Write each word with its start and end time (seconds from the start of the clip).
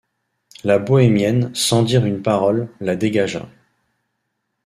La 0.63 0.79
bohémienne, 0.79 1.51
sans 1.53 1.83
dire 1.83 2.07
une 2.07 2.23
parole, 2.23 2.67
la 2.79 2.95
dégagea. 2.95 3.47